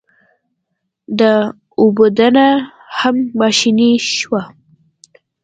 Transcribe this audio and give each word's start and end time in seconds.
د 1.19 1.21
اوبدنه 1.81 2.47
هم 2.97 3.15
ماشیني 3.39 3.91
شوه. 4.17 4.41